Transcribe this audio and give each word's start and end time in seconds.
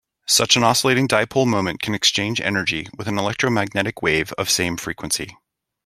Such 0.25 0.57
an 0.57 0.63
oscillating 0.63 1.07
dipole 1.07 1.45
moment 1.45 1.79
can 1.83 1.93
exchange 1.93 2.41
energy 2.41 2.87
with 2.97 3.07
an 3.07 3.19
electromagnetic 3.19 4.01
wave 4.01 4.31
of 4.33 4.49
same 4.49 4.75
frequency. 4.75 5.37